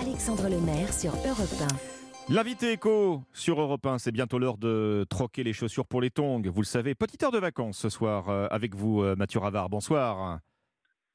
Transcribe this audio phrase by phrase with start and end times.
[0.00, 1.72] Alexandre Lemaire sur Europe
[2.28, 6.42] L'invité éco sur Europe 1, c'est bientôt l'heure de troquer les chaussures pour les tongs.
[6.44, 9.70] Vous le savez, petite heure de vacances ce soir euh, avec vous, euh, Mathieu Ravard.
[9.70, 10.40] Bonsoir.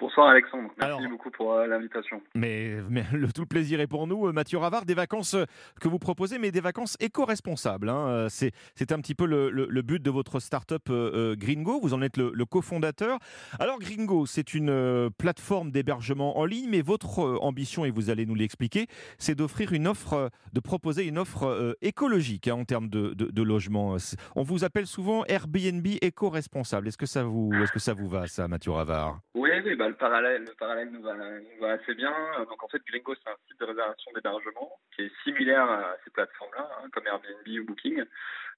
[0.00, 2.20] Bonsoir Alexandre, merci beaucoup pour euh, l'invitation.
[2.34, 2.78] Mais,
[3.12, 5.44] le tout le plaisir est pour nous, euh, Mathieu Ravard, des vacances euh,
[5.80, 7.88] que vous proposez, mais des vacances éco-responsables.
[7.88, 8.26] Hein.
[8.28, 8.50] C'est,
[8.90, 10.90] un petit peu le, but de votre start-up
[11.38, 13.18] Gringo, vous en êtes le, cofondateur.
[13.60, 18.34] Alors Gringo, c'est une plateforme d'hébergement en ligne, mais votre ambition, et vous allez nous
[18.34, 18.86] l'expliquer,
[19.18, 23.96] c'est d'offrir une offre, de proposer une offre écologique hein, en termes de, de, logement.
[24.34, 26.88] On vous appelle souvent Airbnb éco-responsable.
[26.88, 29.20] Est-ce que ça vous, est-ce que ça vous va, ça, Mathieu Ravard?
[29.34, 32.12] Oui, oui, bah, le parallèle, le parallèle nous va, assez bien.
[32.48, 36.10] Donc en fait, Gringo, c'est un site de réservation d'hébergement qui est similaire à ces
[36.10, 38.04] plateformes-là, hein, comme Airbnb ou Booking.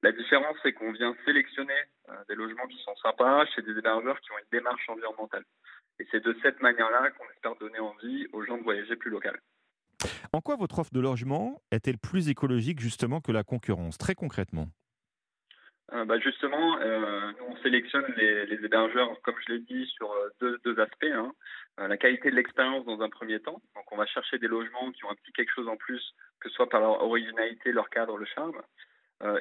[0.02, 4.20] La différence, c'est qu'on vient sélectionner euh, des logements qui sont sympas chez des hébergeurs
[4.20, 5.44] qui ont une démarche environnementale.
[5.98, 9.40] Et c'est de cette manière-là qu'on espère donner envie aux gens de voyager plus local.
[10.32, 14.68] En quoi votre offre de logement est-elle plus écologique justement que la concurrence, très concrètement
[15.92, 20.30] euh, bah justement, euh, nous on sélectionne les, hébergeurs, comme je l'ai dit, sur euh,
[20.40, 21.04] deux, deux aspects.
[21.04, 21.32] Hein.
[21.78, 23.60] La qualité de l'expérience dans un premier temps.
[23.74, 26.48] Donc on va chercher des logements qui ont un petit quelque chose en plus, que
[26.48, 28.60] ce soit par leur originalité, leur cadre, le charme.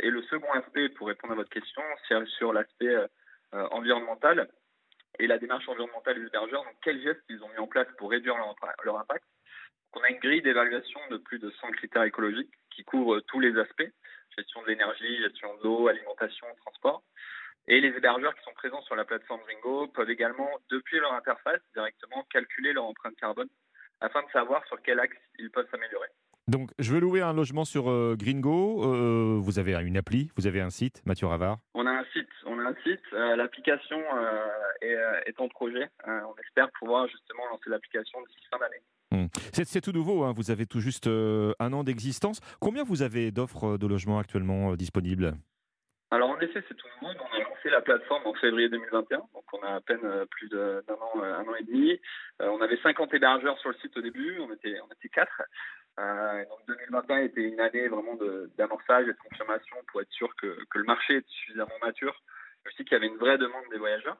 [0.01, 2.95] Et le second aspect, pour répondre à votre question, c'est sur l'aspect
[3.53, 4.49] environnemental
[5.19, 6.63] et la démarche environnementale des hébergeurs.
[6.63, 8.35] Donc quels gestes ils ont mis en place pour réduire
[8.83, 9.23] leur impact?
[9.95, 13.57] On a une grille d'évaluation de plus de 100 critères écologiques qui couvrent tous les
[13.57, 13.89] aspects
[14.37, 17.03] gestion de l'énergie, gestion de l'eau, alimentation, transport.
[17.67, 21.61] Et les hébergeurs qui sont présents sur la plateforme Gringo peuvent également, depuis leur interface,
[21.73, 23.49] directement calculer leur empreinte carbone
[24.01, 26.09] afin de savoir sur quel axe ils peuvent s'améliorer.
[26.47, 28.83] Donc, je veux louer un logement sur euh, Gringo.
[28.83, 31.57] Euh, vous avez une appli, vous avez un site, Mathieu Ravard?
[31.73, 33.01] On a un site, on a un site.
[33.13, 33.99] Euh, l'application
[34.81, 35.89] est, est, en projet.
[36.05, 38.81] on espère pouvoir justement lancer l'application d'ici fin d'année.
[39.11, 39.27] Hmm.
[39.53, 40.33] C'est tout nouveau, hein.
[40.35, 42.39] vous avez tout juste euh, un an d'existence.
[42.59, 45.33] Combien vous avez d'offres de logements actuellement euh, disponibles?
[46.11, 47.13] Alors en effet, c'est tout nouveau.
[47.13, 50.49] On a lancé la plateforme en février 2021, donc on a à peine euh, plus
[50.49, 51.99] d'un an, un an et demi.
[52.39, 55.09] on avait 50 hébergeurs sur le site au début, on était, on était
[55.97, 56.49] 4.
[56.49, 58.17] donc 2021 était une année vraiment
[58.57, 62.21] d'amorçage et de confirmation pour être sûr que, que le marché est suffisamment mature,
[62.65, 64.17] aussi qu'il y avait une vraie demande des voyageurs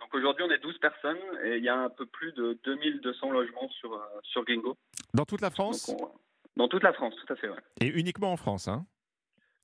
[0.00, 3.30] donc aujourd'hui, on est 12 personnes et il y a un peu plus de 2200
[3.30, 4.76] logements sur, euh, sur Gringo.
[5.12, 5.94] Dans toute la France?
[6.56, 7.48] Dans toute la France, tout à fait,
[7.80, 8.86] Et uniquement en France, hein?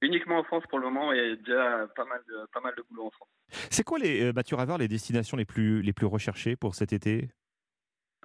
[0.02, 2.60] Uniquement en France pour le moment, et il y a déjà pas mal de, pas
[2.60, 3.28] mal de boulot en France.
[3.70, 6.92] C'est quoi, les, euh, Mathieu Ravard, les destinations les plus, les plus recherchées pour cet
[6.92, 7.28] été?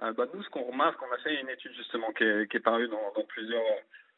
[0.02, 2.56] Euh, bah, Nous, ce qu'on remarque, on a fait une étude justement qui est, qui
[2.56, 3.62] est parue dans, dans plusieurs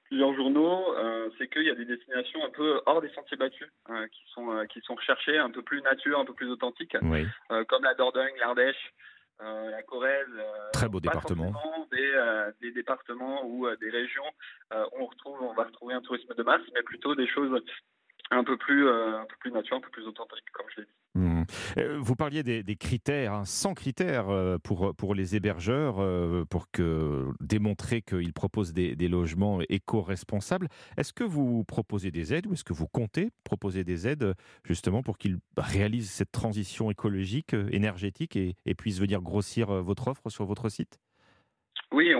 [0.08, 3.68] plusieurs journaux, euh, c'est qu'il y a des destinations un peu hors des sentiers battus
[3.90, 6.96] euh, qui sont euh, qui sont recherchées, un peu plus nature, un peu plus authentiques,
[6.98, 8.94] comme la Dordogne, l'Ardèche,
[9.40, 10.26] la Corrèze.
[10.72, 11.52] Très beau département.
[11.92, 12.12] Des,
[12.60, 14.30] des, départements ou des régions
[14.72, 17.60] où on retrouve, on va retrouver un tourisme de masse, mais plutôt des choses
[18.30, 20.92] un peu plus un peu plus nature, un peu plus authentique, comme je l'ai dit.
[21.14, 21.37] Mmh.
[21.76, 26.70] Euh, vous parliez des, critères, sans hein, critères euh, pour, pour les hébergeurs, euh, pour
[26.70, 30.68] que, démontrer qu'ils proposent des, logements éco-responsables.
[30.96, 35.02] Est-ce que vous proposez des aides ou est-ce que vous comptez proposer des aides justement
[35.02, 40.68] pour qu'ils réalisent cette transition écologique, énergétique et, puissent venir grossir votre offre sur votre
[40.68, 40.98] site?
[41.90, 42.12] Oui,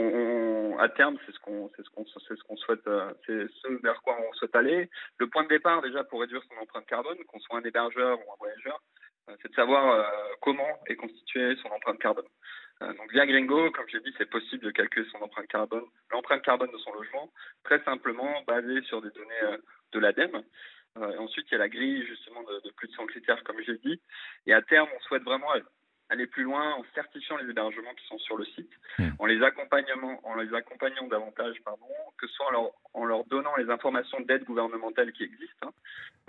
[0.79, 2.89] à terme, c'est ce qu'on ce qu'on ce qu'on souhaite,
[3.27, 4.89] c'est ce vers quoi on souhaite aller.
[5.19, 8.33] Le point de départ déjà pour réduire son empreinte carbone, qu'on soit un hébergeur ou
[8.33, 8.81] un voyageur,
[9.43, 10.03] c'est de savoir euh,
[10.41, 12.27] comment est constituée son empreinte carbone.
[12.83, 16.43] Euh, donc via Gringo, comme j'ai dit, c'est possible de calculer son empreinte carbone, l'empreinte
[16.43, 17.31] carbone de son logement,
[17.65, 19.59] très simplement basée sur des données
[19.93, 20.43] de l'ADEME.
[20.97, 23.79] ensuite, il y a la grille justement de, de plus de 100 critères, comme j'ai
[23.79, 24.01] dit.
[24.47, 25.53] Et à terme, on souhaite vraiment
[26.09, 29.11] aller plus loin en certifiant les hébergements qui sont sur le site, hmm.
[29.19, 31.87] en les accompagnant, en les accompagnant davantage, pardon,
[32.19, 32.47] que ce soit
[32.95, 35.73] en leur, donnant les informations d'aide gouvernementale qui existent, hein,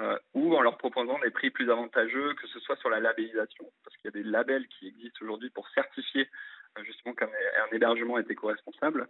[0.01, 3.65] euh, ou en leur proposant des prix plus avantageux, que ce soit sur la labellisation,
[3.83, 6.29] parce qu'il y a des labels qui existent aujourd'hui pour certifier
[6.77, 7.29] euh, justement qu'un
[7.71, 9.07] hébergement est éco-responsable,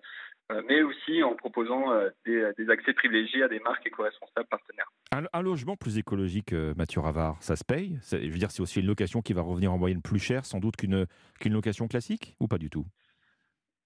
[0.51, 1.91] euh, mais aussi en proposant
[2.25, 4.91] des, accès privilégiés à des marques éco-responsables partenaires.
[5.11, 7.99] Un, logement plus écologique, Mathieu Ravard, ça se paye?
[8.11, 10.59] Je veux dire, c'est aussi une location qui va revenir en moyenne plus chère, sans
[10.59, 11.05] doute qu'une
[11.45, 12.85] location classique, ou pas du tout?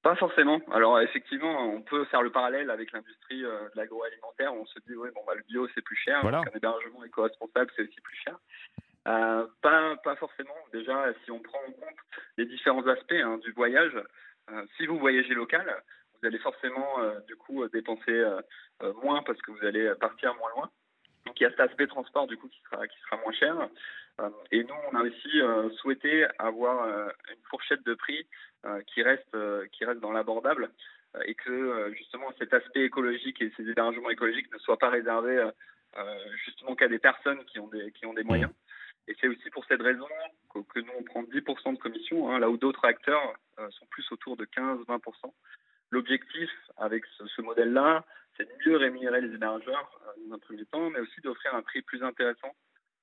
[0.04, 0.62] Pas forcément.
[0.72, 4.54] Alors effectivement, on peut faire le parallèle avec l'industrie de l'agroalimentaire.
[4.54, 6.40] On se dit oui, bon bah, le bio c'est plus cher, voilà.
[6.40, 8.38] un hébergement éco-responsable c'est aussi plus cher.
[9.08, 10.56] Euh, pas, pas forcément.
[10.72, 11.98] Déjà, si on prend en compte
[12.38, 13.96] les différents aspects hein, du voyage,
[14.52, 15.66] euh, si vous voyagez local,
[16.14, 18.24] vous allez forcément euh, du coup dépenser
[19.02, 20.70] moins parce que vous allez partir moins loin.
[21.33, 23.56] Donc il y a cet aspect transport du coup qui sera qui sera moins cher.
[24.51, 25.41] et nous, on a aussi
[25.77, 28.27] souhaité avoir une fourchette de prix
[28.85, 29.35] qui reste
[29.71, 30.69] qui reste dans l'abordable.
[31.25, 35.44] et que justement cet aspect écologique et ces hébergements écologiques ne soient pas réservés
[36.45, 38.51] justement qu'à des personnes qui ont des, qui ont des moyens.
[39.07, 40.07] Et c'est aussi pour cette raison
[40.53, 44.38] que, nous, on prend 10% de commission, hein, là où d'autres acteurs sont plus autour
[44.38, 45.33] de 15-20%.
[45.94, 48.04] L'objectif avec ce, modèle-là,
[48.36, 51.84] c'est de mieux rémunérer les hébergeurs dans un premier temps, mais aussi d'offrir un prix
[51.84, 52.56] plus intéressant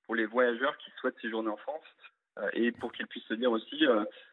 [0.05, 1.85] pour les voyageurs qui souhaitent séjourner en France
[2.53, 3.87] et pour qu'ils puissent se dire aussi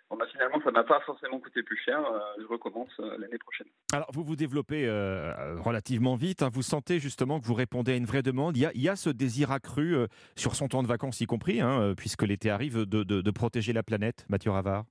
[0.09, 1.99] Bon, bah, finalement, ça m'a pas forcément coûté plus cher.
[1.99, 3.67] Euh, je recommence euh, l'année prochaine.
[3.91, 6.43] Alors, vous vous développez euh, relativement vite.
[6.43, 6.49] Hein.
[6.51, 8.55] Vous sentez justement que vous répondez à une vraie demande.
[8.55, 9.95] Il y a, ce désir accru
[10.35, 14.25] sur son temps de vacances y compris, hein, puisque l'été arrive, de, protéger la planète,
[14.29, 14.85] Mathieu Ravard?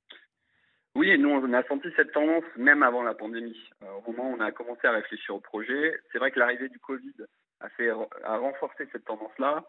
[0.96, 3.70] Oui, nous, on a senti cette tendance même avant la pandémie.
[3.82, 6.78] au moment où on a commencé à réfléchir au projet, c'est vrai que l'arrivée du
[6.78, 7.12] Covid
[7.60, 9.62] a, fait, a renforcé cette tendance-là.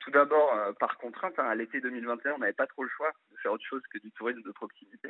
[0.00, 3.10] Tout d'abord, euh, par contrainte, hein, à l'été 2021, on n'avait pas trop le choix
[3.32, 5.08] de faire autre chose que du tourisme de proximité.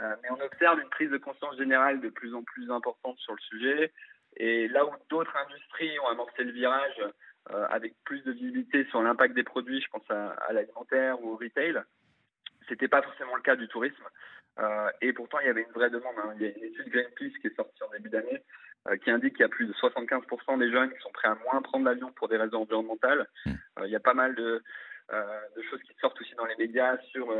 [0.00, 3.34] Euh, mais on observe une prise de conscience générale de plus en plus importante sur
[3.34, 3.92] le sujet.
[4.36, 7.00] Et là où d'autres industries ont amorcé le virage
[7.50, 11.36] euh, avec plus de visibilité sur l'impact des produits, je pense à, l'alimentaire ou au
[11.36, 11.80] retail,
[12.68, 14.04] c'était pas forcément le cas du tourisme.
[15.00, 16.14] et pourtant, il y avait une vraie demande.
[16.18, 16.34] Hein.
[16.36, 18.42] Il y a une étude Greenpeace qui est sortie en début d'année
[18.88, 21.36] euh, qui indique qu'il y a plus de 75% des jeunes qui sont prêts à
[21.44, 23.26] moins prendre l'avion pour des raisons environnementales.
[23.44, 23.52] Hmm.
[23.80, 24.62] Euh, il y a pas mal de,
[25.12, 27.34] euh, de, choses qui sortent aussi dans les médias sur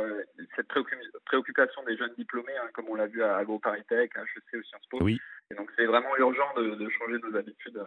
[0.57, 4.63] cette préoccupation des jeunes diplômés, hein, comme on l'a vu à AgroParisTech, à HEC ou
[4.63, 4.99] Sciences Po.
[5.01, 5.21] Oui.
[5.51, 7.83] Et donc c'est vraiment urgent de, changer nos habitudes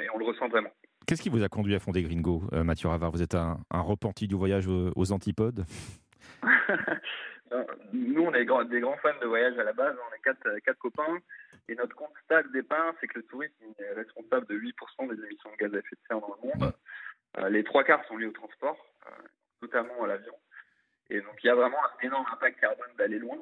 [0.00, 0.70] et on le ressent vraiment.
[1.06, 3.12] Qu'est-ce qui vous a conduit à fonder Gringo, Mathieu Ravard?
[3.12, 5.64] Vous êtes un, repenti du voyage aux antipodes?
[7.92, 9.96] Nous, on est des grands fans de voyage à la base.
[10.10, 11.18] On est quatre, quatre copains.
[11.68, 15.50] Et notre constat de départ, c'est que le tourisme est responsable de 8% des émissions
[15.50, 16.72] de gaz à effet de serre dans le monde.
[17.38, 18.76] Euh, les trois quarts sont liés au transport,
[19.06, 19.10] euh,
[19.62, 20.34] notamment à l'avion.
[21.10, 23.38] Et donc, il y a vraiment un énorme impact carbone d'aller loin.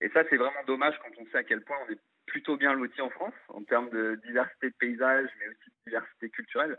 [0.00, 2.74] Et ça, c'est vraiment dommage quand on sait à quel point on est plutôt bien
[2.74, 6.76] loti en France en termes de diversité de paysages, mais aussi de diversité culturelle.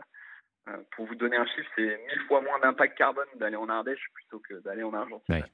[0.70, 4.06] Euh, pour vous donner un chiffre, c'est mille fois moins d'impact carbone d'aller en Ardèche
[4.14, 5.44] plutôt que d'aller en Argentine.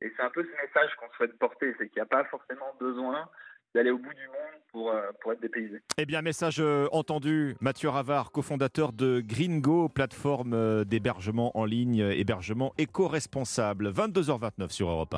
[0.00, 2.72] Et c'est un peu ce message qu'on souhaite porter, c'est qu'il n'y a pas forcément
[2.78, 3.28] besoin
[3.74, 5.80] d'aller au bout du monde pour, euh, pour être dépaysé.
[5.98, 7.56] Eh bien, message euh, entendu.
[7.60, 13.90] Mathieu Ravard, cofondateur de Gringo, plateforme d'hébergement en ligne, hébergement éco-responsable.
[13.90, 15.16] 22h29 sur Europe 1.